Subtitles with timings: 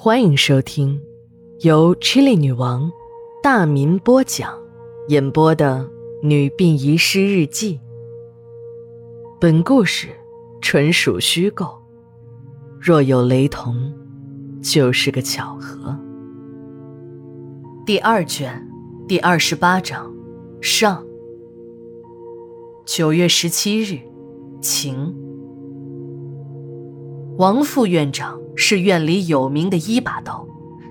[0.00, 1.02] 欢迎收听
[1.62, 2.88] 由 Chili 女王
[3.42, 4.56] 大民播讲、
[5.08, 5.90] 演播的
[6.26, 7.74] 《女病遗失日记》。
[9.40, 10.06] 本故事
[10.60, 11.66] 纯属虚构，
[12.80, 13.92] 若有雷同，
[14.62, 15.98] 就是个巧合。
[17.84, 18.64] 第二卷
[19.08, 20.14] 第二十八章
[20.60, 21.04] 上。
[22.86, 23.98] 九月十七日，
[24.62, 25.12] 晴。
[27.38, 28.38] 王副院长。
[28.60, 30.44] 是院里有名的一把刀，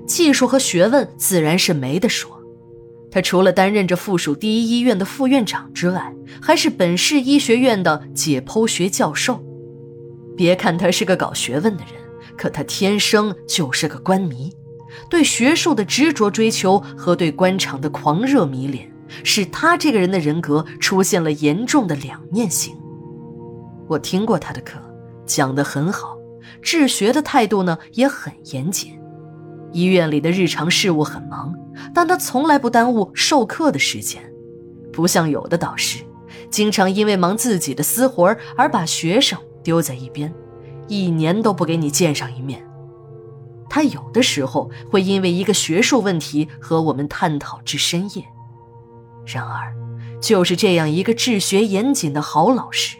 [0.07, 2.41] 技术和学问自然是没得说。
[3.11, 9.43] 他除了担任着附属第一医院的副院长之外，还是本市医学院的解剖学教授。
[10.37, 11.95] 别看他是个搞学问的人，
[12.37, 14.53] 可他天生就是个官迷，
[15.09, 18.89] 对学术的执着追求和对官场的狂热迷恋，
[19.25, 22.73] 使他这个人的人格出现了严重的两面性。
[23.89, 24.79] 我听过他的课，
[25.25, 26.16] 讲得很好。
[26.61, 28.99] 治学的态度呢也很严谨，
[29.71, 31.53] 医院里的日常事务很忙，
[31.93, 34.21] 但他从来不耽误授课的时间，
[34.91, 36.03] 不像有的导师，
[36.49, 40.33] 经常因为忙自己的私活而把学生丢在一边，
[40.87, 42.63] 一年都不给你见上一面。
[43.69, 48.25] 他有的时候会因为一个学术问题和我们探讨至深夜，
[49.25, 49.75] 然而，
[50.21, 52.97] 就是这样一个治学严谨的好老师。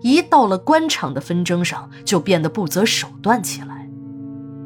[0.00, 3.88] 一到了官场的纷争上，就变得不择手段起来。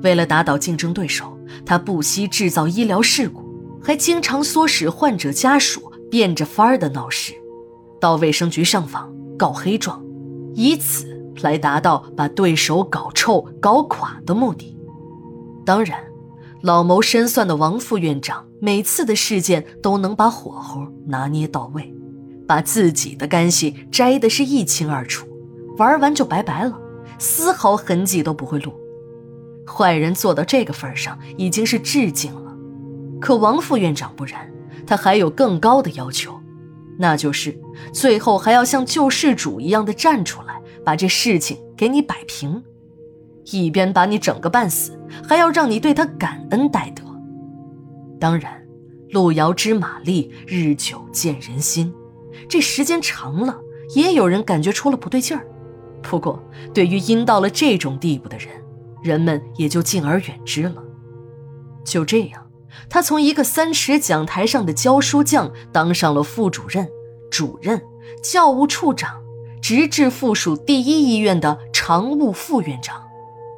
[0.02, 3.42] 为了打倒竞争对手，他不惜制造医疗事故，
[3.82, 7.32] 还经常唆使患者家属变着法儿的闹事，
[8.00, 10.02] 到卫生局上访告黑状，
[10.54, 11.06] 以此
[11.40, 14.76] 来达到把对手搞臭、搞垮的目的。
[15.64, 15.98] 当然，
[16.62, 21.94] 老谋深算的王副院长每次的事件都能把火候拿捏到位。
[22.52, 25.26] 把自己的干系摘的是一清二楚，
[25.78, 26.78] 玩完就拜拜了，
[27.18, 28.74] 丝毫痕迹都不会露。
[29.66, 32.54] 坏人做到这个份上已经是致敬了，
[33.18, 34.52] 可王副院长不然，
[34.86, 36.38] 他还有更高的要求，
[36.98, 37.58] 那就是
[37.90, 42.62] 最后还要像救世主一样的站出来，把这事情给你摆平，
[43.46, 44.92] 一边把你整个半死，
[45.26, 47.02] 还要让你对他感恩戴德。
[48.20, 48.62] 当然，
[49.08, 51.90] 路遥知马力，日久见人心。
[52.48, 53.58] 这时间长了，
[53.94, 55.46] 也有人感觉出了不对劲儿。
[56.02, 56.42] 不过，
[56.74, 58.48] 对于阴到了这种地步的人，
[59.02, 60.82] 人们也就敬而远之了。
[61.84, 62.46] 就这样，
[62.88, 66.88] 他从一个三尺讲台上的教书匠，当上了副主任、
[67.30, 67.80] 主任、
[68.22, 69.20] 教务处长，
[69.60, 73.02] 直至附属第一医院的常务副院长，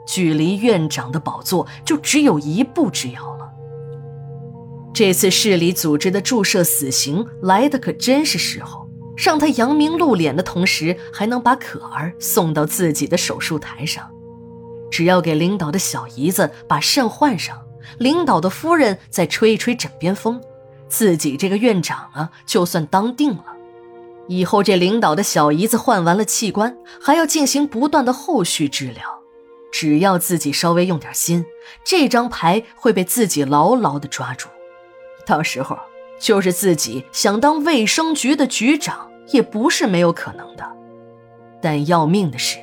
[0.07, 3.34] 距离院长的宝座就只有一步之遥。
[4.95, 14.09] 这次市里组织的注射死刑来的可真是时候，让他扬名露脸的同时，还能把可儿送到自己的手术台上。
[14.93, 17.61] 只要给领导的小姨子把肾换上，
[17.99, 20.41] 领导的夫人再吹一吹枕边风，
[20.89, 23.45] 自己这个院长啊，就算当定了。
[24.29, 29.03] 以后这领导的小姨子换完了器官，还要进行不断的后续治疗。
[29.73, 31.45] 只要自己稍微用点心，
[31.85, 34.49] 这张牌会被自己牢牢的抓住。
[35.27, 35.79] 到时候，
[36.21, 40.65] 就是自己想当卫生局的局长也不是没有可能的。
[41.61, 42.59] 但要命的是，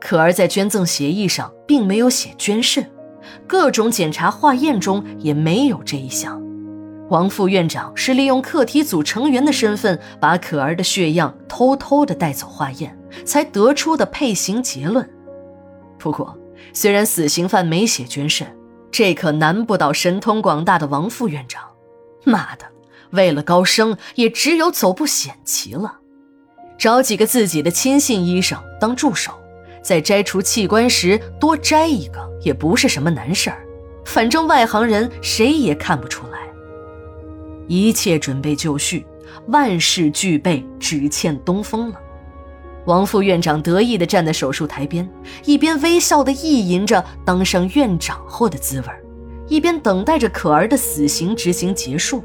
[0.00, 2.90] 可儿在捐赠协议上并没有写捐肾，
[3.46, 6.42] 各种检查化验中也没有这一项。
[7.08, 15.08] 王副院长是利用课题组成员的身份，把可儿的血样偷偷的带走化验，才得出的配型结论。
[15.98, 16.36] 不过，
[16.72, 18.46] 虽然死刑犯没写捐肾，
[18.90, 21.62] 这可难不倒神通广大的王副院长。
[22.26, 22.66] 妈的，
[23.12, 26.00] 为了高升，也只有走步险棋了。
[26.76, 29.32] 找几个自己的亲信医生当助手，
[29.82, 33.64] 在摘除器官时多摘一个，也不是什么难事儿。
[34.04, 36.40] 反正外行人谁也看不出来。
[37.68, 39.06] 一切准备就绪，
[39.46, 42.00] 万事俱备，只欠东风了。
[42.84, 45.08] 王副院长得意地站在手术台边，
[45.44, 49.02] 一边微笑地意淫着当上院长后的滋味儿。
[49.48, 52.22] 一边等待着可儿的死刑执行结束，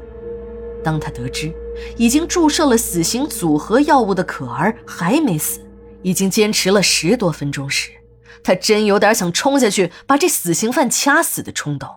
[0.82, 1.52] 当他得知
[1.96, 5.60] 已经注射了死刑组合药物的可儿还没死，
[6.02, 7.90] 已经坚持了十多分钟时，
[8.42, 11.88] 他真有点想冲下去把这死刑犯掐死的冲动。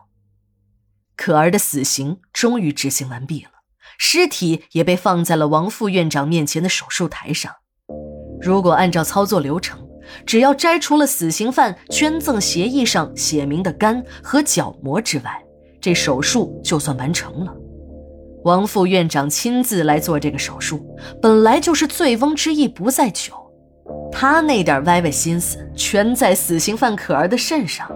[1.16, 3.51] 可儿的死刑终于执行完毕了，
[3.98, 7.51] 尸体也被放在了王副院长面前的手术台上。
[8.42, 9.84] 如果按照操作流程，
[10.25, 15.44] 只要摘除了死刑犯捐赠协议上写明的肝和角膜之外，
[15.81, 17.53] 这手术就算完成了。
[18.44, 20.85] 王副院长亲自来做这个手术，
[21.21, 23.33] 本来就是醉翁之意不在酒，
[24.12, 27.91] 他那点歪歪心思全在死刑犯可儿的肾上。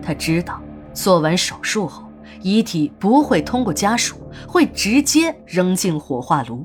[0.00, 0.60] 他知道
[0.92, 2.04] 做完手术后，
[2.40, 4.16] 遗体不会通过家属，
[4.46, 6.64] 会直接扔进火化炉。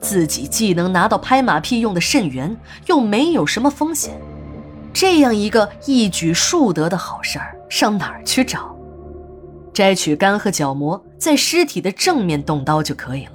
[0.00, 2.56] 自己既能拿到拍马屁用的肾源，
[2.86, 4.20] 又没有什么风险。
[4.92, 8.74] 这样一个一举数得的好事儿，上哪儿去找？
[9.72, 13.32] 摘取肝和角膜，在尸体的正面动刀就可以了。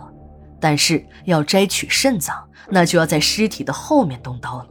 [0.59, 2.35] 但是要摘取肾脏，
[2.69, 4.67] 那就要在尸体的后面动刀了。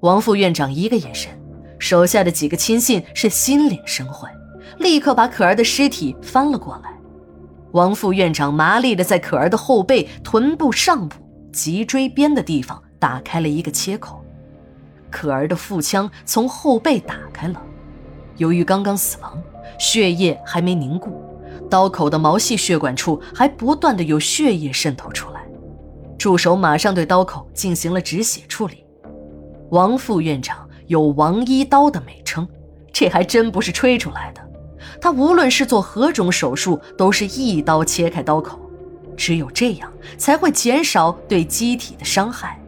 [0.00, 1.30] 王副院长一个眼神，
[1.78, 4.28] 手下的几个亲信是心领神会，
[4.78, 6.92] 立刻把可儿的尸体翻了过来。
[7.72, 11.16] 王副院长麻利地在可儿的后背、臀部上部、
[11.52, 14.24] 脊椎边的地方打开了一个切口，
[15.10, 17.62] 可儿的腹腔从后背打开了。
[18.36, 19.40] 由于刚刚死亡，
[19.78, 21.22] 血液还没凝固，
[21.68, 25.40] 刀口的毛细血管处还不断的有血液渗透出来。
[26.18, 28.84] 助手马上对刀口进行了止血处理。
[29.70, 32.46] 王副院长有“王一刀”的美称，
[32.92, 34.49] 这还真不是吹出来的。
[35.00, 38.60] 他无论是做何种手术，都是一刀切开刀口，
[39.16, 42.60] 只有这样才会减少对机体的伤害。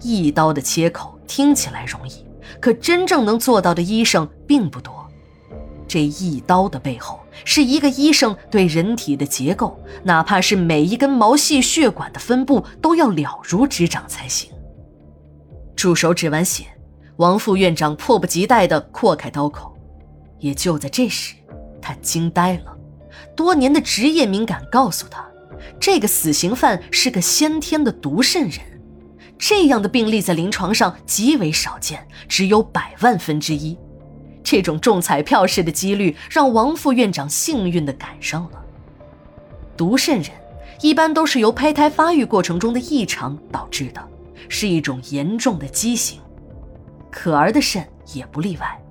[0.00, 2.24] 一刀的切口听起来容易，
[2.60, 4.92] 可真正能做到的医生并不多。
[5.88, 14.50] 这一刀的背后，是一个医生对人体的结构，哪怕是每一根毛细血管的分布，都要了如指掌才行。
[15.76, 16.64] 助手止完血，
[17.18, 19.72] 王副院长迫不及待地扩开刀口。
[20.40, 21.35] 也就在这时，
[21.86, 22.76] 他惊呆了。
[23.36, 25.24] 多年的职业敏感告诉他，
[25.78, 28.60] 这个死刑犯是个先天的毒肾人。
[29.38, 33.78] 这样的病例在临床上极为少见，只有百万分之一。
[34.42, 38.64] 这种中彩票式的几率让王副院长幸运地赶上了。
[39.76, 40.30] 毒肾人
[40.80, 44.08] 一般都是由胚胎发育过程中的异常导致的，
[44.48, 46.18] 是一种严重的畸形。
[47.12, 48.82] 可儿的肾也不例外。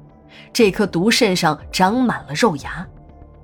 [0.55, 2.87] 这颗毒肾上长满了肉芽，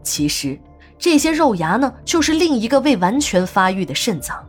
[0.01, 0.57] 其实
[0.97, 4.41] 这些肉芽呢，就是另一个未完全发育的肾脏。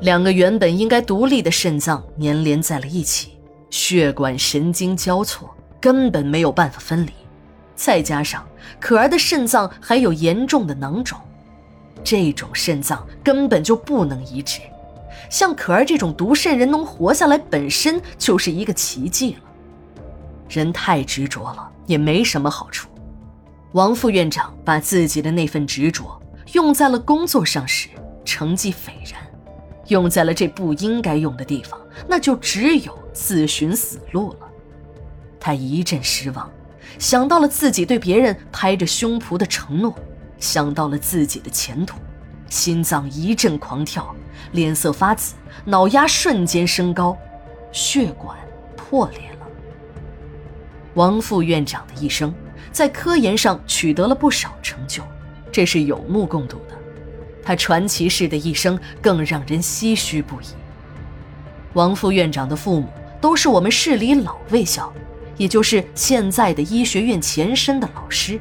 [0.00, 3.32] 两个原本应该独立的肾脏粘连在了一起，
[3.68, 7.10] 血管神经交错，根本没有办法分离。
[7.76, 8.42] 再加上
[8.80, 11.18] 可儿的肾脏还有严重的囊肿，
[12.02, 14.62] 这种肾脏根本就不能移植。
[15.28, 19.40] 像可儿这种毒肾人能活下来，本身就是一个奇迹了。
[20.48, 21.68] 人太执着了。
[21.86, 22.88] 也没什么好处。
[23.72, 26.20] 王副院长把自己的那份执着
[26.52, 27.88] 用在了工作上时，
[28.24, 29.18] 成绩斐然；
[29.88, 34.48] 用在了这不应该用的地方，那就只有自寻死路了。
[35.40, 36.50] 他一阵失望，
[36.98, 39.94] 想到了自己对别人拍着胸脯的承诺，
[40.38, 41.98] 想到了自己的前途，
[42.48, 44.14] 心脏一阵狂跳，
[44.52, 47.16] 脸色发紫，脑压瞬间升高，
[47.72, 48.36] 血管
[48.76, 49.31] 破裂。
[50.94, 52.34] 王副院长的一生，
[52.70, 55.02] 在科研上取得了不少成就，
[55.50, 56.78] 这是有目共睹的。
[57.42, 60.46] 他传奇式的一生更让人唏嘘不已。
[61.72, 62.88] 王副院长的父母
[63.20, 64.92] 都是我们市里老卫校，
[65.36, 68.38] 也就是现在的医学院前身的老师。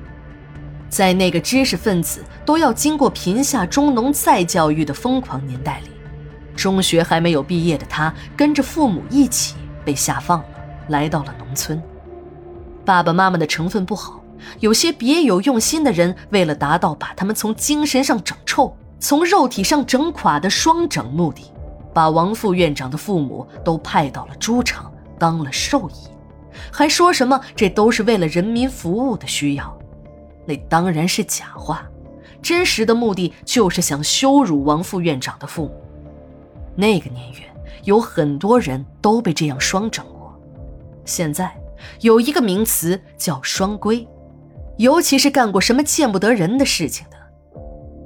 [0.90, 5.90] 在那个知识分子都要经过贫下中农再教育的疯狂年代里，
[6.54, 9.56] 中学还没有毕业的他，跟着父母一起
[9.86, 10.46] 被下放了，
[10.90, 11.82] 来到了农村。
[12.92, 14.22] 爸爸妈妈的成分不好，
[14.60, 21.54] 有些别有用心的人为了达到把他们从精神上整臭、从肉体上整垮的双整目的，
[21.94, 25.94] 把王副院长的父母都派到了猪场当了兽医，
[26.70, 29.74] 还说什么这都是为了人民服务的需要，
[30.46, 31.88] 那当然是假话，
[32.42, 35.82] 真实的目的就是想羞辱王副院长的父母。
[36.76, 37.40] 那个年月
[37.86, 40.38] 有很多人都被这样双整过，
[41.06, 41.61] 现在。
[42.02, 44.08] 有一个名词叫“双规”，
[44.78, 47.18] 尤其是干过什么见不得人的事情的，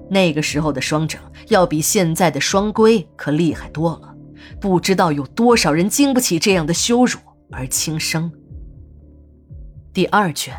[0.10, 4.14] 那个时候的双整要比现在的双规可厉害多了。
[4.60, 7.18] 不知道有多少人经不起这样的羞辱
[7.52, 8.32] 而轻生。
[9.94, 10.54] 第二卷，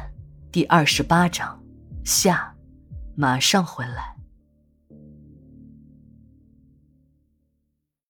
[0.51, 1.61] 第二十八章，
[2.05, 2.55] 下，
[3.15, 4.16] 马上回来。